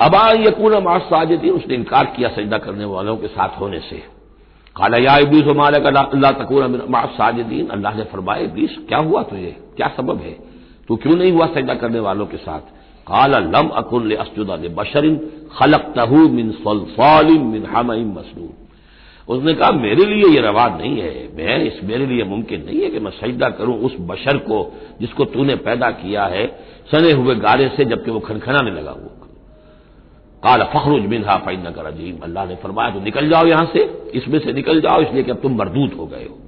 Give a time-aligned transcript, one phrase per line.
[0.00, 3.96] अबा यकून मास साजिदी, उसने इनकार किया सजदा करने वालों के साथ होने से।
[4.76, 9.56] काला, या इबलीस मालक अल्लाह तकून मास साजिदीन। अल्लाह ने फरमाया, इबलीस, क्या हुआ तुझे?
[9.76, 10.36] क्या सबब है?
[10.88, 12.60] तू क्यों नहीं हुआ सजदा करने वालों के साथ?
[13.06, 18.50] काला, लम अकुन असजुदा बशरिन खलक तहू मिन सलसालिम मिन हमिन मसनून।
[19.28, 22.90] उसने कहा, मेरे लिए ये रवाज नहीं है। मैं इस, मेरे लिए मुमकिन नहीं है
[22.90, 26.46] कि मैं सजदा करूँ उस बशर को जिसको तूने पैदा किया है,
[26.90, 29.19] सने हुए गारे से, जबकि वो खनखनाने लगा हुआ।
[30.42, 33.80] काल फखरुज बिनहा फ़ैन कर अजीम अल्लाह ने फरमाया तो निकल जाओ यहाँ से,
[34.14, 36.38] इसमें से निकल जाओ, इसलिए कि अब तुम मरदूत हो गए हो।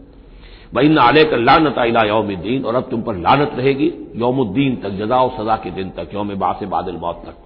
[0.75, 5.29] वही आले कर लानत आला यौमुद्दीन, और अब तुम पर लानत रहेगी, यौमुद्दीन तक जजाओ
[5.37, 7.37] सजा के दिन तक, यौम बास बादल मौत तक।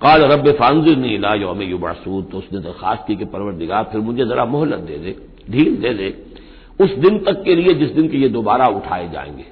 [0.00, 4.00] काल रब फानजिर ने इला यौम युबासूद तो उसने दरखास्त की कि परवर दिगा फिर
[4.00, 5.16] मुझे जरा मोहलत दे दे,
[5.50, 6.08] ढील दे दे,
[6.80, 9.46] उस दिन तक के लिए जिस दिन के ये दोबारा उठाए जाएँगे।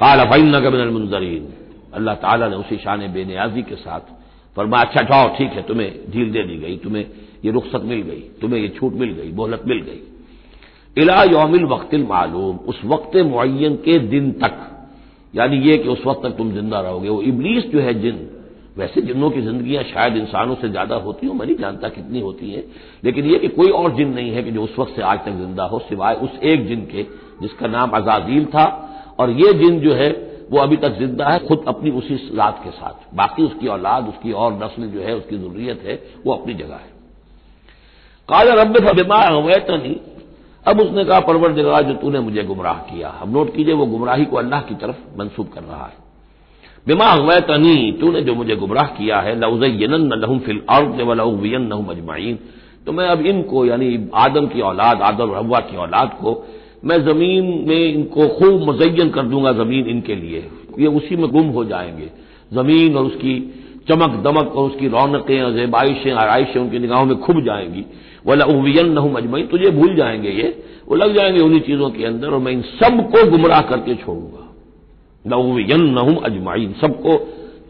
[0.00, 1.52] काल फ़ैन नगमिन मुंजरीन
[1.94, 4.19] अल्लाह ताला ने उसी शान बेनियाजी के साथ
[4.60, 7.04] फरमा अच्छा जाओ, ठीक है, तुम्हें ढील दे दी गई, तुम्हें
[7.44, 12.02] ये रुख्सत मिल गई, तुम्हें ये छूट मिल गई, मोहलत मिल गई। इला यौमिल वक्तिल
[12.02, 14.56] मालूम, उस वक्त मुन के दिन तक,
[15.34, 18.28] यानी ये कि उस वक्त तक तुम ज़िंदा रहोगे, वो इबलीस जो है जिन,
[18.78, 22.50] वैसे जिन्नों की जिंदगियाँ शायद इंसानों से ज़्यादा होती हो, मैं नहीं जानता कितनी होती
[22.50, 22.64] हैं,
[23.04, 25.32] लेकिन यह कि कोई और जिन नहीं है कि जो उस वक्त से आज तक
[25.32, 27.02] ज़िंदा हो, सिवाय उस एक जिन के,
[27.42, 28.66] जिसका नाम अजाजील था,
[29.18, 32.70] और ये जिन जो है वो अभी तक ज़िंदा है, खुद अपनी उसी रात के
[32.70, 36.74] साथ। बाकी उसकी औलाद, उसकी और नस्ल जो है, उसकी जरूरियत है, वो अपनी जगह
[36.74, 36.88] है।
[38.28, 39.96] काला रब बिमा नहीं
[40.66, 44.24] अब उसने कहा परवर जगह जो तूने मुझे गुमराह किया। अब नोट कीजिए, वो गुमराही
[44.24, 45.96] को अल्लाह की तरफ़ मंसूब कर रहा है।
[46.86, 52.38] बिमा अगवैतनी तूने जो मुझे गुमराह किया है लउजयन लहम फिल अर्द वलउवियन नहम अजमाइन।
[52.86, 56.34] तो मैं अब इनको, यानी आदम की औलाद, आदम रवा की औलाद को
[56.84, 60.48] मैं ज़मीन में इनको खूब मुजयन कर दूँगा ज़मीन इनके लिए।
[60.78, 62.10] ये उसी में गुम हो जाएँगे।
[62.52, 63.34] ज़मीन और उसकी
[63.88, 67.84] चमक दमक और उसकी रौनकें और जेबाइशें आरइशें उनकी निगाहों में खुब जाएँगी।
[68.26, 70.48] वला उवियन न मजमई तुझे भूल जाएँगे ये।
[70.88, 74.48] वो लग जाएँगे उन्हीं चीज़ों के अंदर और मैं इन सबको गुमराह करके छोड़ूँगा।
[75.26, 77.14] न उवियन नहुम अजमाइन सबको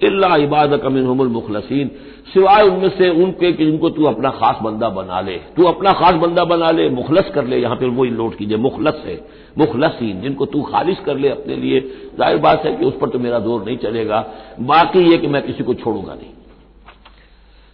[0.03, 1.91] इल्ला इबाद कमिन मुखलसीन।
[2.33, 6.15] सिवाय उनमें से उनके कि जिनको तू अपना खास बंदा बना ले। तू अपना खास
[6.15, 9.21] बंदा बना ले, मुखलस कर ले। यहाँ पर वो नोट कीजिए मुखलस है,
[9.59, 11.81] मुखलसीन, जिनको तू खालिश कर ले अपने लिए।
[12.19, 14.25] ज़ाहिर बात है कि उस पर तो मेरा ज़ोर नहीं चलेगा।
[14.63, 16.33] बाकी ये कि मैं किसी को छोड़ूँगा नहीं।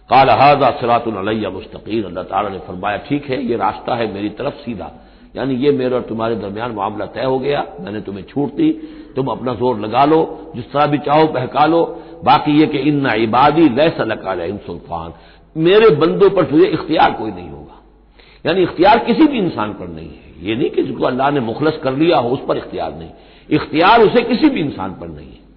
[0.09, 4.55] काल हाजा सरातुल्ला मुस्तकीन। अल्लाह ताला ने फरमाया, ठीक है, ये रास्ता है मेरी तरफ़
[4.55, 4.91] सीधा।
[5.35, 8.69] यानी ये मेरे और तुम्हारे दरमियान मामला तय हो गया। मैंने तुम्हें छूट दी।
[9.15, 10.19] तुम अपना ज़ोर लगा लो।
[10.55, 11.81] जिस तरह भी चाहो बहका लो।
[12.23, 15.13] बाकी ये कि इन्ना इबादी लैस लका सुल्तान।
[15.57, 17.83] मेरे बंदों पर तुझे इख्तियार कोई नहीं होगा।
[18.45, 21.77] यानी इख्तियार किसी भी इंसान पर नहीं है। ये नहीं कि जिसको अल्लाह ने मुखलस
[21.83, 23.09] कर लिया हो, उस पर इख्तियार नहीं।
[23.49, 25.47] इख्तियार उसे किसी भी इंसान पर नहीं है।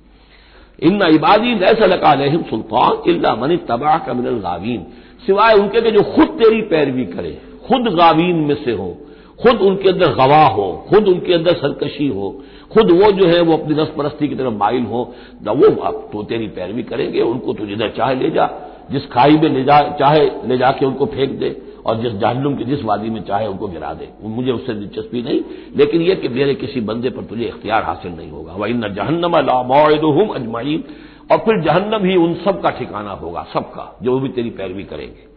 [0.83, 2.15] इन्ना इबादी लैस लका
[2.51, 4.87] सुल्तान इल्ला मनी तबाह का मिनल गावीन।
[5.27, 8.97] सिवाय उनके के जो खुद तेरी पैरवी करे, खुद गावीन में से हो।
[9.43, 12.43] खुद उनके अंदर गवाह हो, खुद उनके अंदर सरकशी हो,
[12.73, 15.15] खुद वो जो है वो अपनी रस परस्ती की तरफ़ माइल हो
[15.49, 18.51] वो आप तो तेरी पैरवी करेंगे, उनको तो जिधर चाहे ले जा,
[18.91, 22.65] जिस खाई में ले जा, चाहे ले जाके उनको फेंक दे, और जिस जहन्नुम की
[22.65, 25.41] जिस वादी में चाहे उनको गिरा दे। मुझे उससे दिलचस्पी नहीं,
[25.77, 29.37] लेकिन यह कि मेरे किसी बंदे पर तुझे इख्तियार हासिल नहीं होगा। वही न जहन्नम
[29.37, 30.85] लामोदुम अजमाइन।
[31.33, 35.31] और फिर जहन्नम ही उन सब का ठिकाना होगा, सबका, जो भी तेरी पैरवी करेंगे।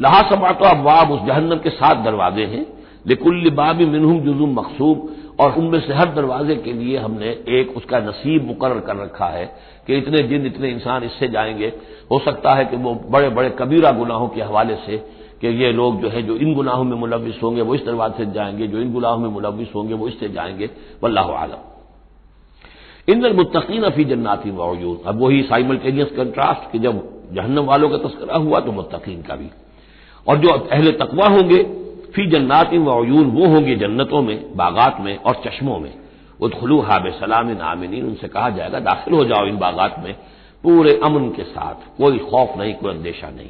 [0.00, 5.16] लहा समा तो अब उस जहन्नम के सात दरवाजे हैं। लिकुल्ल बाबी मिनहुम जुजुम मकसूब।
[5.40, 9.46] और उनमें से हर दरवाजे के लिए हमने एक उसका नसीब मुकर कर रखा है
[9.86, 11.72] कि इतने जिन, इतने इंसान इससे जाएँगे।
[12.10, 14.96] हो सकता है कि वो बड़े बड़े कबीरा गुनाहों के हवाले से
[15.40, 18.30] कि ये लोग जो है, जो इन गुनाहों में मुलविस होंगे, वो इस दरवाजे से
[18.32, 20.70] जाएँगे, जो इन गुनाहों में मुलविस होंगे, वो इससे जाएँगे।
[21.02, 21.58] वल्लाह आलम।
[23.08, 28.36] इन मुतकीन अफी जन्नाती मौजूद अब वही साइमल्टेनियस कंट्रास्ट कि जब जहन्नम वालों का तस्करा
[28.36, 29.50] हुआ तो मुतकीन का भी।
[30.28, 31.83] और जो अहले तकवा होंगे
[32.14, 35.94] फ़ी जन्नात वयून वो होंगे जन्नतों में, बागात में और चश्मों में।
[36.40, 40.14] उदखलू हाब सलाम नामिनी उनसे कहा जाएगा, दाखिल हो जाओ इन बागात में,
[40.62, 43.48] पूरे अमन के साथ, कोई खौफ नहीं, कोई अंदेशा नहीं।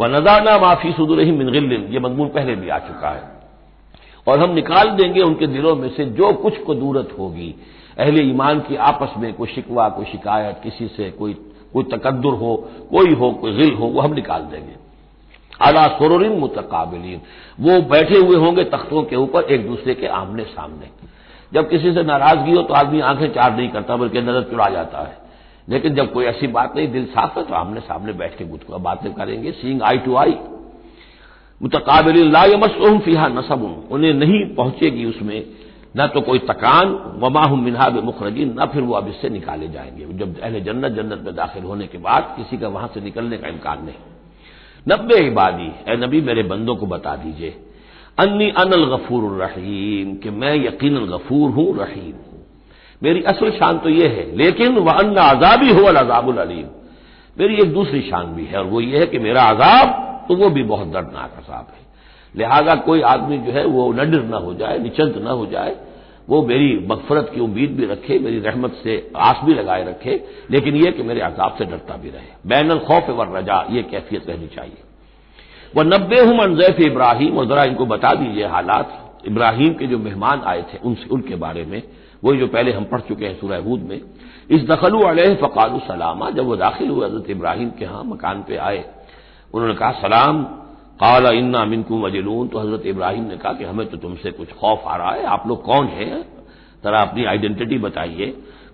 [0.00, 3.36] वह नजाना माफ़ी सुदुर ही मिनगिल ये मजमून पहले भी आ चुका है।
[4.28, 7.54] और हम निकाल देंगे उनके दिलों में से जो कुछ को दूरत होगी।
[7.98, 11.36] अहले ईमान की आपस में कोई शिकवा, कोई शिकायत, किसी से कोई
[11.72, 14.85] कोई तकदुर हो, कोई हो, कोई गिल हो, वो हम निकाल देंगे।
[15.60, 17.20] अला सुरिन मुतकाबिलीन।
[17.60, 20.90] वो बैठे हुए होंगे तख्तों के ऊपर एक दूसरे के आमने सामने।
[21.52, 24.98] जब किसी से नाराज़गी हो तो आदमी आँखें चार नहीं करता, बल्कि नज़र चुरा जाता
[24.98, 25.16] है।
[25.68, 28.44] लेकिन जब कोई ऐसी बात नहीं, दिल साफ़ है तो आमने सामने बैठ के
[28.78, 30.36] बातें करेंगे सींग आई टू आई
[31.60, 35.46] मुतकाबिल लामसम फिहा नसब उन्हें नहीं पहुंचेगी उसमें,
[35.96, 36.88] न तो कोई तकान
[37.18, 41.34] वमाहम मिनहा मुखरजी न फिर वो अब इससे निकाले जाएँगे। जब अहले जन्नत जन्नत में
[41.34, 43.94] दाखिल होने के बाद किसी का वहाँ से निकलने का इम्कान नहीं।
[44.88, 47.54] नब्बे इबादी, ए नबी मेरे बंदों को बता दीजिए।
[48.18, 52.44] अन्नी अनल गफूर रहीम, कि मैं यकीन गफूर हूँ, रहीम हूँ।
[53.02, 56.66] मेरी असल शान तो यह है, लेकिन वह अन्न आजाबी हो अजाबुल अलीम।
[57.36, 60.50] मेरी एक दूसरी शान भी है, और वो ये है कि मेरा आजाब तो वो
[60.50, 61.84] भी बहुत दर्दनाक अजाब है।
[62.34, 65.76] लिहाजा कोई आदमी जो है, वो नडर न हो जाए निचंत न हो जाए
[66.28, 70.76] वो मेरी मगफरत की उम्मीद भी रखे, मेरी रहमत से आस भी लगाए रखे, लेकिन
[70.76, 74.46] यह कि मेरे अजाब से डरता भी रहे। बैन खौफ व रजा, ये कैफियत रहनी
[74.46, 74.82] चाहिए।
[75.76, 80.42] वह नब्बे हूँ मनजैफ इब्राहिम, और जरा इनको बता दीजिए हालात। इब्राहिम के जो मेहमान
[80.44, 81.82] आए थे उनसे उनके बारे में
[82.24, 84.00] वही जो पहले हम पढ़ चुके हैं सूरह हूद में
[84.50, 88.56] इस दखलू अलह फ़काल सलामा, जब वो दाखिल हुए हज़रत इब्राहिम के यहाँ मकान पे
[88.58, 88.84] आए,
[89.54, 90.44] उन्होंने कहा, सलाम
[91.00, 94.82] काला इन्ना मिनकू मजलून तो हज़रत इब्राहिम ने कहा कि हमें तो तुमसे कुछ खौफ
[94.86, 96.22] आ रहा है, आप लोग कौन हैं?
[96.84, 98.26] जरा अपनी आइडेंटिटी बताइए।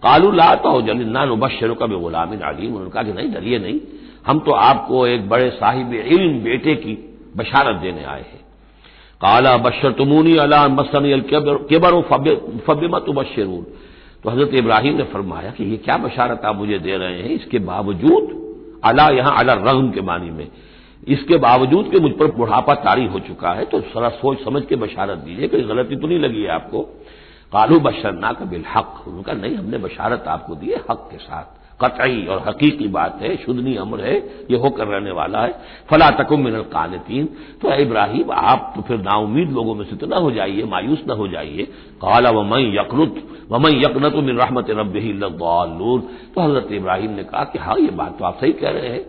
[0.03, 3.81] कालू लाता हो जलिन्ना नुबशर का गुलाम आलिम उन्होंने कहा कि नहीं, डरिए नहीं।
[4.27, 6.95] हम तो आपको एक बड़े साहिब इल्म बेटे की
[7.37, 8.41] बशारत देने आए हैं।
[9.21, 11.05] काला बशर तुमूनी अला मसन
[11.71, 12.01] केबर
[12.63, 13.63] फबिमत बशरून
[14.25, 17.31] तो हज़रत इब्राहिम ने फरमाया कि ये क्या बशारत आप मुझे दे रहे हैं?
[17.31, 20.49] इसके बावजूद अला यहाँ अला रगम के मानी में।
[21.03, 24.77] इसके बावजूद कि मुझ पर बुढ़ापा तारी हो चुका है तो सरा सोच समझ के
[24.77, 26.83] बशारत दीजिए कोई गलती तो नहीं लगी है आपको।
[27.53, 31.61] कालू बशरना का बिल हक। उनका, नहीं, हमने बशारत आपको दी है हक के साथ।
[31.81, 34.17] कतई और हकीकी बात है शुद्धनी अमर है,
[34.51, 35.55] ये होकर रहने वाला है।
[35.91, 37.27] फला तकुम मिनल कानतीन
[37.63, 41.15] तो इब्राहिम, आप तो फिर नाउमीद लोगों में से तो ना हो जाइए, मायूस ना
[41.15, 41.63] हो जाइए।
[42.03, 44.93] काला वमई यकनुत वमई यकनत मिन रहमत रब
[46.35, 49.05] तो हज़रत इब्राहिम ने कहा कि हाँ ये बात तो आप सही कह रहे हैं।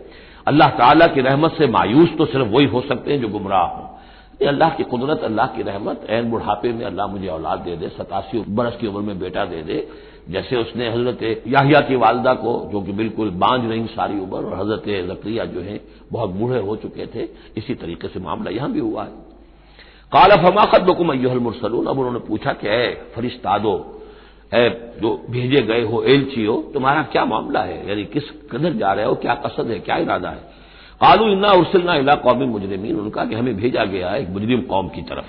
[0.46, 4.46] अल्लाह ताला की रहमत से मायूस तो सिर्फ़ वही हो सकते हैं जो गुमराह हों।
[4.46, 8.44] अल्लाह की कुदरत, अल्लाह की रहमत एन बुढ़ापे में अल्लाह मुझे औलाद दे दे, सतासी
[8.48, 9.88] बरस की उम्र में बेटा दे दे,
[10.30, 14.54] जैसे उसने हज़रत याहिया की वालदा को, जो कि बिल्कुल बांझ रही सारी उम्र, और
[14.60, 15.80] हज़रत जक्रिया जो है,
[16.12, 19.10] बहुत बूढ़े हो चुके थे। इसी तरीके से मामला यहाँ भी हुआ है।
[20.12, 23.74] काला फमाखत बकुम अयुहल मुरसलून। अब उन्होंने पूछा कि फरिश्तादो
[24.54, 27.88] है जो भेजे गए हो एलची हो, तुम्हारा क्या मामला है?
[27.88, 30.54] यानी किस कदर जा रहे हो, क्या कसद है, क्या इरादा है?
[31.00, 34.88] कालू इन्ना उर्सलना इला कौमी मुजरमीन। उनका कि हमें भेजा गया है एक मुजरिम कौम
[34.88, 35.26] की तरफ़।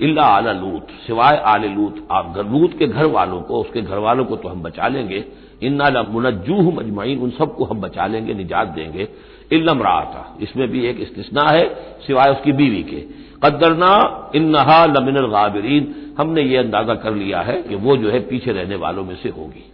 [0.00, 4.24] इल्ला आला लूत, सिवाय आले लूत, आप लूत के घर वालों को, उसके घर वालों
[4.24, 5.24] को तो हम बचा लेंगे।
[5.62, 9.08] इन्ना मुनजूह मजमाइन उन सबको हम बचा लेंगे, निजात देंगे।
[9.52, 11.74] इल्लम था इसमें भी एक इस्तना है,
[12.06, 13.92] सिवाय उसकी बीवी के। कदरना
[14.34, 18.76] इन्नहा लमिनल गाबरीन। हमने ये अंदाज़ा कर लिया है कि वो जो है पीछे रहने
[18.76, 19.64] वालों में से होगी।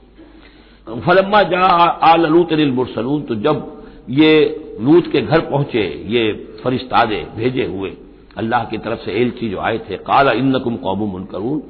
[1.01, 1.65] फलम्मा जा
[2.05, 3.67] आल लूत मुरसलून तो जब
[4.11, 4.33] ये
[4.81, 7.91] लूत के घर पहुँचे, ये फरिश्तादे भेजे हुए,
[8.39, 11.63] अल्लाह की तरफ़ से एलची जो आए थे, काला इन्नकुम कौम मुनकरून,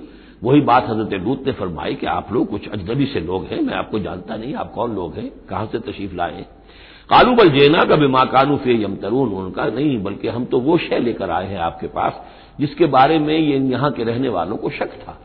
[0.43, 3.75] वही बात हज़रत लूत ने फरमाई कि आप लोग कुछ अजनबी से लोग हैं, मैं
[3.75, 6.47] आपको जानता नहीं, आप कौन लोग हैं, कहाँ से तशरीफ़ लाए
[7.11, 10.77] कालू बल जेना का बिमा कानू फे यम तरून उनका नहीं, बल्कि हम तो वो
[10.79, 12.21] शय लेकर आए हैं आपके पास,
[12.61, 15.19] जिसके बारे में ये यहाँ के रहने वालों को शक था।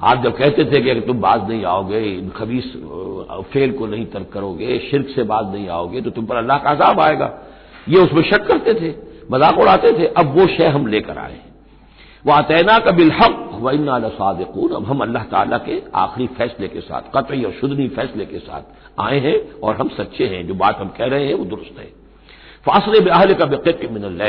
[0.00, 2.72] आप जब कहते थे कि अगर तुम बाज नहीं आओगे, इन खबीस
[3.52, 6.70] फेल को नहीं तर्क करोगे, शिरक से बाज नहीं आओगे तो तुम पर अल्लाह का
[6.70, 7.32] आजाब आएगा।
[7.88, 8.94] ये उसमें शक करते थे,
[9.30, 11.53] मज़ाक उड़ाते थे, अब वो शय हम लेकर आए हैं।
[12.24, 16.80] वह तैना का बिलहक व इन्ना सादकून अब हम अल्लाह ताला के आखिरी फैसले के
[16.80, 18.62] साथ, कतई और शुद्धनी फैसले के साथ
[19.00, 21.86] आए हैं और हम सच्चे हैं, जो बात हम कह रहे हैं वो दुरुस्त है।
[22.66, 24.20] फासले बहल का बेक़ मिनल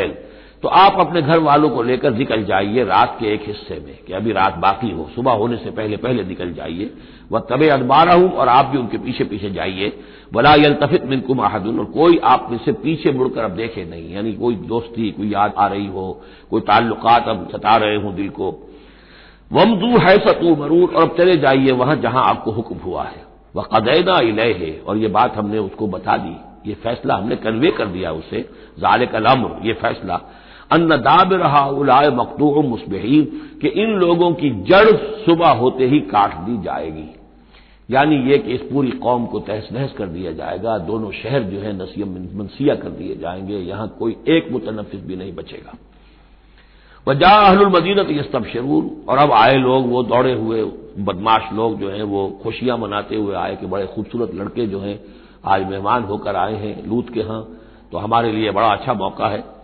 [0.64, 4.14] तो आप अपने घर वालों को लेकर निकल जाइए रात के एक हिस्से में, कि
[4.14, 6.92] अभी रात बाकी हो, सुबह होने से पहले पहले निकल जाइए।
[7.32, 9.92] वह तबे अदबारा हूँ और आप भी उनके पीछे पीछे जाइए।
[10.34, 14.56] वला यलतफित मिनकुम आहदुन और कोई आप में पीछे मुड़कर अब देखे नहीं, यानी कोई
[14.56, 18.50] दोस्ती, कोई याद आ रही हो, कोई ताल्लुकात अब सता रहे हों दिल को।
[19.52, 23.24] वमदू है सतू मरूर और अब चले जाइए वहाँ जहाँ आपको हुक्म हुआ है।
[23.56, 26.36] वह कदैना इलह है और ये बात हमने उसको बता दी।
[26.70, 28.42] ये फैसला हमने कन्वे कर दिया उसे।
[28.80, 30.20] जाले कलम ये फैसला।
[30.72, 33.26] अन्न दाब रहा उलाय मकतू मुस्बहीन,
[33.62, 34.96] कि इन लोगों की जड़
[35.26, 37.16] सुबह होते ही काट दी जाएगी।
[37.90, 41.60] यानी यह कि इस पूरी कौम को तहस नहस कर दिया जाएगा, दोनों शहर जो
[41.60, 42.08] है नसीम
[42.40, 45.78] मनसिया कर दिए जाएँगे, यहाँ कोई एक मुतनफिस भी नहीं बचेगा।
[47.08, 50.64] वजा अहलुल मदीनत यस्तब शरून और अब आए लोग, वो दौड़े हुए
[51.00, 55.00] बदमाश लोग जो हैं, वो खुशियाँ मनाते हुए आए कि बड़े खूबसूरत लड़के जो हैं,
[55.46, 57.48] आज मेहमान होकर आए हैं लूत के यहाँ
[57.92, 59.55] तो हमारे लिए बड़ा अच्छा मौका है।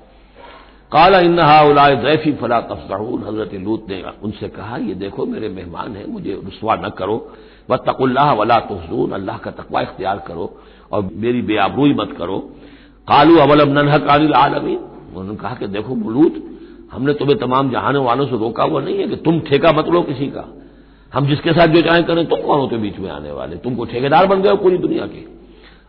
[0.92, 5.96] काला इन्हा उलाय दैफी फला तफसरून हज़रत लूत ने उनसे कहा, ये देखो मेरे मेहमान
[5.96, 7.16] हैं, मुझे रुसवा न करो।
[7.70, 10.46] व तकुल्लाह वला तफजून अल्लाह का तकवा इख्तियार करो
[10.92, 12.38] और मेरी बेआबरूई मत करो।
[13.08, 14.78] कालू अवलम ननहक आनिल आलमीन।
[15.16, 16.44] उन्होंने कहा कि देखो लूत,
[16.92, 20.02] हमने तुम्हें तमाम जहानों वालों से रोका हुआ नहीं है कि तुम ठेका मत लो
[20.02, 20.46] किसी का।
[21.14, 24.28] हम जिसके साथ जो चाहें करें, तुम कौन होते बीच में आने वाले। तुमको ठेकेदार
[24.28, 25.26] बन गए पूरी दुनिया के।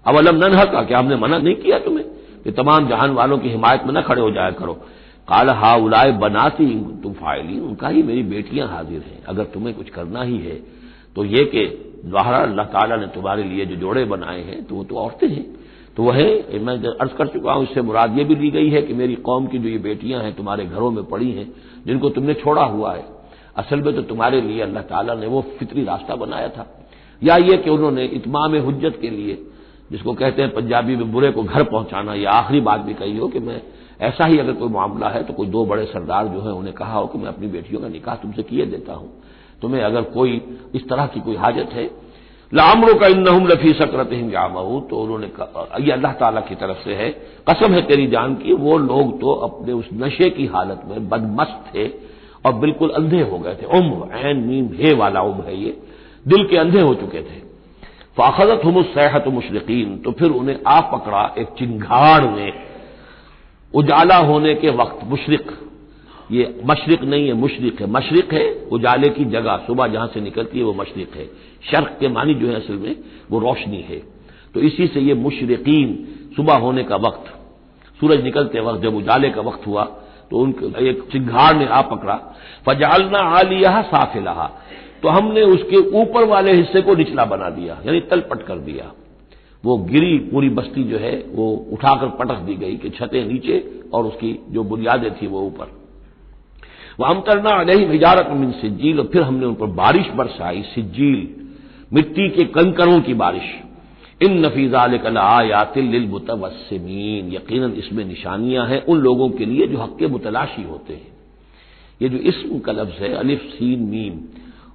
[0.07, 2.05] अवलम ननहक, क्या हमने मना नहीं किया तुम्हें?
[2.45, 4.73] कि तमाम जहान वालों की हिमायत में न खड़े हो जाया करो।
[5.29, 6.67] काल हा उलाय बनाती
[7.03, 10.55] तुम फायली उनका ही मेरी बेटियाँ हाजिर हैं। अगर तुम्हें कुछ करना ही है
[11.17, 11.65] तो ये कि
[12.07, 15.45] दोहरा अल्लाह ताला ने तुम्हारे लिए जो जोड़े बनाए हैं तो वो तो औरतें हैं।
[15.97, 16.19] तो वह
[16.61, 19.47] मैं अर्ज़ कर चुका हूँ, इससे मुराद ये भी ली गई है कि मेरी कौम
[19.47, 21.47] की जो ये बेटियाँ हैं तुम्हारे घरों में पड़ी हैं,
[21.87, 23.05] जिनको तुमने छोड़ा हुआ है,
[23.57, 26.67] असल में तो तुम्हारे लिए अल्लाह ताला ने वो फितरी रास्ता बनाया था।
[27.23, 29.35] या ये कि उन्होंने इतमाम हजत के लिए
[29.93, 33.29] जिसको कहते हैं पंजाबी में बुरे को घर पहुंचाना, या आखिरी बात भी कही हो
[33.29, 33.61] कि मैं,
[34.01, 36.99] ऐसा ही अगर कोई मामला है तो कोई दो बड़े सरदार जो है उन्हें कहा
[36.99, 39.11] हो कि मैं अपनी बेटियों का निकाह तुमसे किए देता हूँ।
[39.63, 40.41] तुम्हें अगर कोई
[40.75, 41.85] इस तरह की कोई हाजत है,
[42.53, 45.27] लामरों का इन लफी सकरत जामू तो उन्होंने
[45.85, 47.11] ये अल्लाह ताला की तरफ़ से है,
[47.47, 51.65] कसम है तेरी जान की, वो लोग तो अपने उस नशे की हालत में बदमस्त
[51.75, 51.87] थे
[52.45, 55.77] और बिल्कुल अंधे हो गए थे। उम्र एन मीम हे वाला उम्र है ये,
[56.27, 57.41] दिल के अंधे हो चुके थे।
[58.17, 62.53] फाखजत हम सहत मुशरकिन तो फिर उन्हें आ पकड़ा एक चिंगाड़ में
[63.75, 65.53] उजाला होने के वक्त मुशरक,
[66.31, 70.59] ये मशरक नहीं है, मुशरक है। मशरक है, उजाले की जगह, सुबह जहाँ से निकलती
[70.59, 71.27] है, वो मशरक है।
[71.71, 72.97] शर्क के मानी जो है असल में,
[73.31, 73.99] वो रोशनी है।
[74.55, 75.97] तो इसी से ये मुशरकिन,
[76.37, 77.33] सुबह होने का वक्त,
[78.01, 79.85] सूरज निकलते वक्त, जब उजाले का वक्त हुआ
[80.31, 82.15] तो उनके एक चिंगार ने आ पकड़ा।
[82.67, 84.51] फजालना आलिया साफिलहा।
[85.03, 88.93] तो हमने उसके ऊपर वाले हिस्से को निचला बना दिया, यानी तलपट कर दिया।
[89.65, 93.59] वो गिरी पूरी बस्ती जो है, वो उठाकर पटक दी गई कि छतें नीचे
[93.95, 95.71] और उसकी जो बुनियादें थी वो ऊपर।
[97.01, 101.29] वह अमतरना अलही हिजारत मिन सिज्जील, और फिर हमने उन पर बारिश बरसाई, सिज्जील,
[101.93, 103.55] मिट्टी के कंकरों की बारिश।
[104.23, 104.81] इन नफीजा
[105.21, 110.95] आयातिल मुतवसमीन यकीन इसमें निशानियाँ हैं उन लोगों के लिए जो हक के मुतलाशी होते
[110.95, 111.11] हैं।
[112.03, 114.21] ये जो इसम का लफ्ज है, अलिफ, सीन, मीम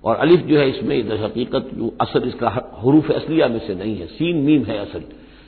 [0.03, 2.49] और अलिफ जो है इसमें इधर हकीकत जो असर इसका
[2.83, 5.03] हरूफ असलिया में से नहीं है, सीन मीम है असल।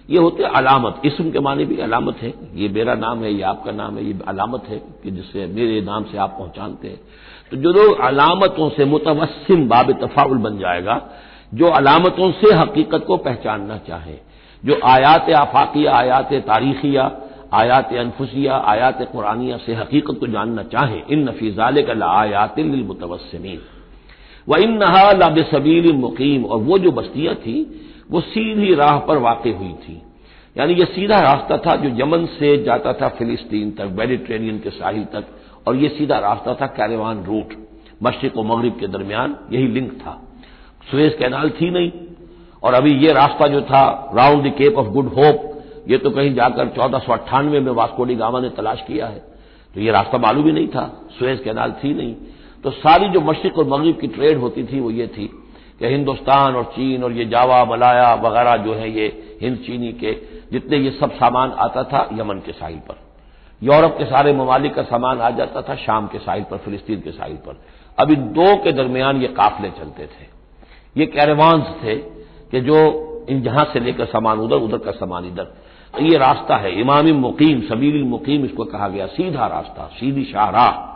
[0.10, 3.72] ये होते अलामत, इसम के माने भी अलामत है। ये मेरा नाम है, ये आपका
[3.72, 7.00] नाम है, ये अलामत है कि जिससे मेरे नाम से आप पहचानते हैं।
[7.52, 11.02] तो जो लोग अलामतों से मुतवसम बाब तफाउल बन जाएगा,
[11.54, 14.16] जो अलामतों से हकीकत को पहचानना चाहे,
[14.64, 17.12] जो आयात आफाकिया आयात तारीखिया
[17.54, 23.60] आयात अनफुसिया आयात कुरानिया से हकीकत को जानना चाहे इन नफीजाल का आयात मुतवसमीन
[24.50, 29.18] व इन नहा लब सबील मुकीम। और वो जो बस्तियाँ थी, वो सीधी राह पर
[29.18, 30.02] वाक़ हुई थी।
[30.58, 35.04] यानी यह सीधा रास्ता था जो यमन से जाता था फिलिस्तीन तक, मेडिट्रेनियन के साहिल
[35.04, 35.26] तक,
[35.68, 37.54] और यह सीधा रास्ता था कैरेवान रूट
[38.04, 40.28] मशरक और मगरब के दरमियान, यही लिंक था।
[40.92, 41.92] सुरेज कैनाल थी नहीं,
[42.64, 46.34] और अभी यह रास्ता जो था, round the Cape of Good Hope, ये तो कहीं
[46.34, 49.20] जाकर चौदह सौ अट्ठानवे में वास्कोडी गामा ने तलाश किया है।
[49.76, 52.16] तो यह रास्ता मालूम ही नहीं था, सुरेज कैनाल थी नहीं।
[52.64, 55.28] तो सारी जो मशरक और मगरब की ट्रेड होती थी वो ये थी
[55.80, 60.14] कि हिंदुस्तान और चीन और ये जावा, मलाया वगैरह जो है ये हिंद चीनी के,
[60.52, 62.96] जितने ये सब सामान आता था यमन के साहिल पर।
[63.64, 67.12] यूरोप के सारे ममालिक का सामान आ जाता था शाम के साहिल पर, फिलिस्तीन के
[67.12, 67.62] साहिल पर।
[68.00, 70.28] अब इन दो के दरमियान ये काफिले चलते थे।
[70.98, 71.96] ये कैरवान्स थे
[72.52, 75.56] कि जो इन जहाँ से लेकर सामान उधर उधर का सामान इधर।
[76.02, 80.89] ये रास्ता है, इमामी मुकीम, सबील मुकीम, इसको कहा गया सीधा रास्ता, सीधी शाहराह।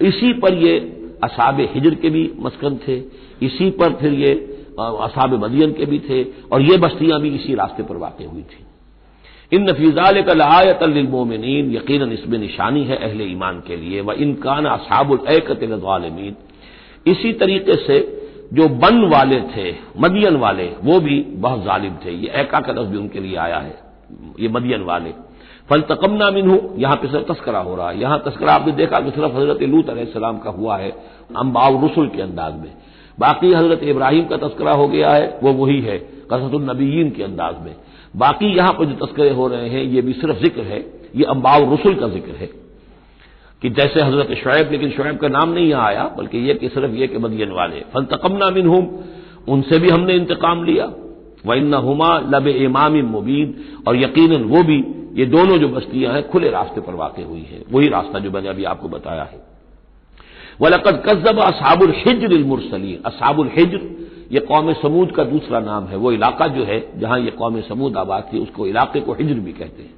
[0.00, 0.76] इसी पर ये
[1.24, 2.96] असाब हिजर के भी मस्कन थे,
[3.42, 4.32] इसी पर फिर ये
[4.78, 6.22] असाब मदियन के भी थे,
[6.52, 8.64] और ये बस्तियाँ भी इसी रास्ते पर वाक़ हुई थी।
[9.52, 16.36] इन नफीजाल का लहायतलमोमिन यकीन इसमें निशानी है अहल ईमान के लिए, व इनकान असाबुलकतमीन
[17.06, 17.98] इसी तरीके से
[18.52, 22.96] जो बन वाले थे, मदियन वाले, वो भी बहुत जालिम थे। ये ऐका का लफ्ज
[22.96, 23.78] उनके लिए आया है,
[24.40, 25.12] ये मदियन वाले।
[25.68, 29.00] फल तकमना मिन हूँ यहाँ पर सिर्फ़ तस्करा हो रहा है। यहाँ तस्करा आपने देखा
[29.00, 30.90] कि सिर्फ़ हज़रत लूत अलैहिस्सलाम का हुआ है,
[31.36, 32.72] अम्बाउ रसुल के अंदाज में।
[33.18, 35.98] बाकी हज़रत इब्राहिम का तस्करा हो गया है, वो वही है
[36.32, 37.74] कसतुलनबीन के अंदाज में।
[38.14, 40.78] बाकी यहाँ पर जो तस्करे हो रहे हैं, ये भी सिर्फ़ ज़िक्र है,
[41.16, 42.48] ये अम्बाउ रसुल का ज़िक्र है।
[43.62, 46.92] कि जैसे हज़रत शुएब लेकिन शुएब का नाम नहीं यहाँ आया, बल्कि यह कि सिर्फ़
[46.92, 48.88] ये कि मदियन वाले फल तकमना मिन हम
[49.48, 50.90] उनसे भी हमने इंतकाम लिया।
[51.54, 53.54] इन हुमा लब इमाम मुबीन,
[53.88, 54.78] और यकीन वो भी
[55.14, 58.48] ये दोनों जो बस्तियाँ हैं, खुले रास्ते पर वाक़ हुई हैं। वही रास्ता जो मैंने
[58.48, 59.54] अभी आपको बताया है।
[60.60, 63.80] वलकद कज्जब असाबुल हिजर मुरसलीन असाबुल हिजर,
[64.32, 67.96] ये कौम समूद का दूसरा नाम है। वो इलाका जो है, जहाँ ये कौम समूद
[67.96, 69.94] आबाद थी, उसको इलाके को हिजर भी कहते हैं।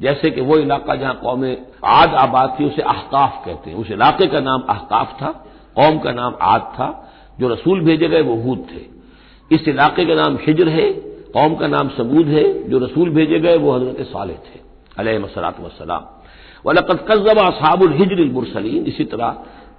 [0.00, 4.26] जैसे कि वो इलाका जहाँ कौम आद आबाद थी, उसे अहकाफ कहते हैं। उस इलाके
[4.26, 5.30] का नाम अहकाफ था,
[5.76, 7.04] कौम का नाम आद था।
[7.40, 8.98] जो रसूल भेजे गए वो हूद थे।
[9.54, 13.56] इस इलाके का नाम हिजर है कौम का नाम समूद है, जो रसूल भेजे गए,
[13.56, 14.60] वो हज़रत साले थे
[14.98, 16.06] अलैहिस्सलाम वसलाम
[16.64, 19.36] वलकत कज्जब असहाबुल हिजर मुरसलीन इसी तरह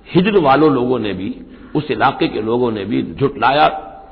[0.07, 1.29] हिजर वालों लोगों ने भी,
[1.75, 3.67] उस इलाके के लोगों ने भी झुटलाया,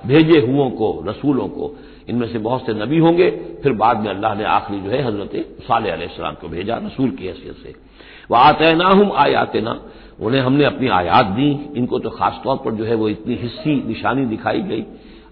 [0.06, 1.76] भेजे हुओं को, रसूलों को,
[2.10, 3.30] इनमें से बहुत से नबी होंगे,
[3.64, 5.32] फिर बाद में अल्लाह ने आखिरी जो है हज़रत
[5.68, 7.74] साल को भेजा, रसूल की हैसियत से।
[8.32, 9.80] वह आते ना हम आयाते ना
[10.20, 14.26] उन्हें हमने अपनी आयात दी, इनको तो खासतौर पर जो है वो इतनी हिस्सी, निशानी
[14.26, 14.86] दिखाई गई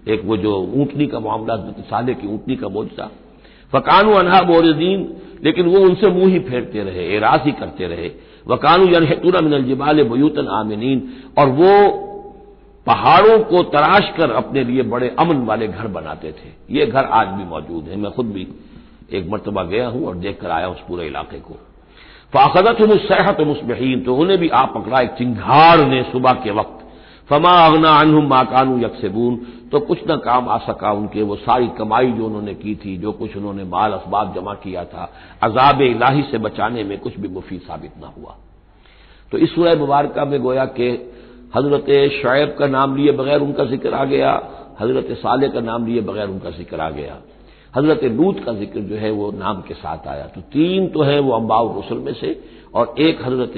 [0.08, 3.10] एक वो जो ऊंटनी का मामला, साले की ऊंटनी का मोर्चा
[3.72, 5.00] फकानू अनहा बोरदीन,
[5.44, 8.10] लेकिन वो उनसे मुँह ही फेरते रहे, एराज ही करते रहे।
[8.46, 10.98] वकानू यनहतूना मिनल जिबाल बयूतन आमिनीन,
[11.38, 11.72] और वो
[12.86, 17.28] पहाड़ों को तराश कर अपने लिए बड़े अमन वाले घर बनाते थे। ये घर आज
[17.28, 18.46] भी मौजूद है। मैं खुद भी
[19.12, 21.54] एक मरतबा गया हूँ और देखकर आया उस पूरे इलाके को।
[22.32, 26.75] फाखदत मुसहत मुस्बहीन तो उन्हें भी आप पकड़ा एक चिंगार ने सुबह के वक्त
[27.28, 29.36] फमा अगना अनहुम माकानू यकसेबून।
[29.72, 33.12] तो कुछ न काम आ सका उनके, वो सारी कमाई जो उन्होंने की थी, जो
[33.12, 35.10] कुछ उन्होंने माल असबाब जमा किया था,
[35.42, 38.36] अजाब इलाही से बचाने में कुछ भी मुफीद साबित न हुआ।
[39.32, 40.88] तो इस सूरह मुबारक में गोया कि
[41.54, 44.30] हज़रत शुएब का नाम लिए बगैर उनका ज़िक्र आ गया,
[44.80, 47.16] हज़रत साले का नाम लिए बगैर उनका ज़िक्र आ गया,
[47.74, 51.18] हज़रत लूत का ज़िक्र जो है वो नाम के साथ आया। तो तीन तो है
[51.20, 52.40] वो अम्बाउ रसुल में से,
[52.74, 53.56] और एक हज़रत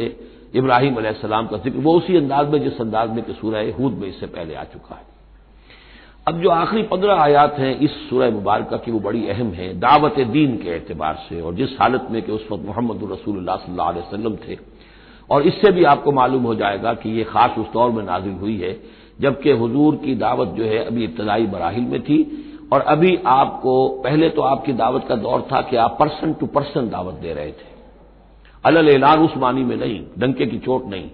[0.55, 4.09] इब्राहिम सलाम का ज़िक्र, वो उसी अंदाज में, जिस अंदाज में कि सूरह हूद में
[4.09, 5.07] इससे पहले आ चुका है।
[6.27, 10.19] अब जो आखिरी पंद्रह आयात हैं इस सूरह मुबारक की, वो बड़ी अहम है, दावत
[10.19, 14.59] दीन के एतबार से, और जिस हालत में कि उस वक्त मोहम्मद रसूल सल्लाम थे।
[15.31, 18.57] और इससे भी आपको मालूम हो जाएगा कि ये खास उस दौर में नाजिल हुई
[18.57, 18.77] है,
[19.21, 24.29] जबकि हजूर की दावत जो है अभी इब्तदाई बराहिल में थी। और अभी आपको, पहले
[24.31, 27.78] तो आपकी दावत का दौर था कि आप पर्सन टू पर्सन दावत दे रहे थे।
[28.65, 31.09] अलल ऐलान उस मानी में नहीं, डंके की चोट नहीं,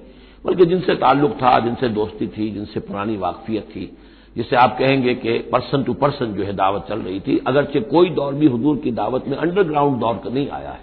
[0.44, 3.90] बल्कि जिनसे ताल्लुक था, जिनसे दोस्ती थी, जिनसे पुरानी वाकफियत थी
[4.36, 8.08] जिसे आप कहेंगे कि पर्सन टू पर्सन जो है दावत चल रही थी, अगरचे कोई
[8.10, 10.80] दौर भी हजूर की दावत में अंडरग्राउंड दौर का नहीं आया है।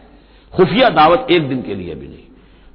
[0.54, 2.24] खुफिया दावत एक दिन के लिए भी नहीं।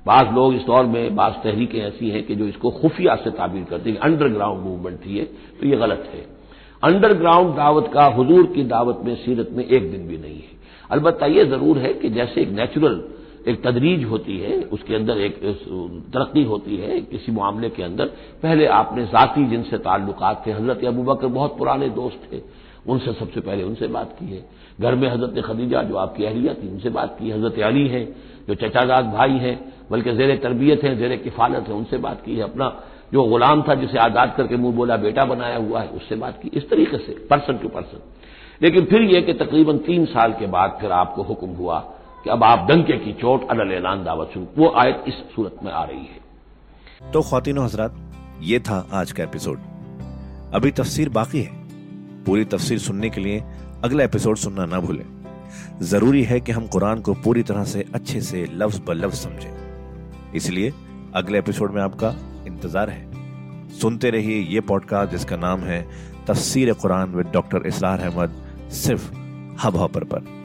[0.06, 3.64] बाज लोग इस दौर में, बाज तहरीकें ऐसी हैं कि जो इसको खुफिया से ताबीर
[3.64, 5.20] करती हैं अंडरग्राउंड मूवमेंट थी
[5.60, 6.24] तो ये गलत है।
[6.82, 10.54] अंडरग्राउंड दावत का, हजूर की दावत में, सीरत में एक दिन भी नहीं है।
[10.90, 13.02] अलबत् यह ज़रूर है कि जैसे एक नेचुरल
[13.46, 15.36] एक तदरीज होती है, उसके अंदर एक
[16.12, 18.04] तरक्की होती है किसी मामले के अंदर।
[18.42, 22.40] पहले आपने जाति जिनसे ताल्लुकात थे, हज़रत अबू बकर बहुत पुराने दोस्त थे,
[22.86, 24.44] उनसे सबसे पहले उनसे बात की है।
[24.80, 28.04] घर में हज़रत खदीजा, जो आपकी अहलिया थी, उनसे बात की हज़रत अली है,
[28.48, 29.56] जो चचाजाद भाई हैं,
[29.90, 32.68] बल्कि जेर तरबियत है, जेर किफालत है, उनसे बात की है। अपना
[33.12, 36.50] जो गुलाम था, जिसे आज़ाद करके मुँह बोला, बेटा बनाया हुआ है, उससे बात की।
[36.54, 38.02] इस तरीके से, पर्सन टू पर्सन।
[38.62, 41.78] लेकिन फिर यह कि तकरीबन तीन साल के बाद फिर आपको हुक्म हुआ
[42.26, 45.72] कि अब आप डंके की चोट अल ऐलान दावत शुरू वो आयत इस सूरत में
[45.72, 47.96] आ रही है। तो खातिन हजरात
[48.40, 49.58] ये था आज का एपिसोड।
[50.54, 51.52] अभी तफसीर बाकी है।
[52.24, 53.44] पूरी तफसीर सुनने के लिए
[53.84, 55.04] अगला एपिसोड सुनना ना भूलें।
[55.82, 60.32] ज़रूरी है कि हम कुरान को पूरी तरह से अच्छे से लफ्ज ब लफ्ज समझें।
[60.34, 60.72] इसलिए
[61.14, 62.14] अगले एपिसोड में आपका
[62.46, 65.82] इंतज़ार है। सुनते रहिए ये पॉडकास्ट जिसका नाम है
[66.28, 69.12] तफसीर कुरान विद डॉक्टर इसरार अहमद सिर्फ़
[69.66, 70.35] हब हॉपर पर, पर।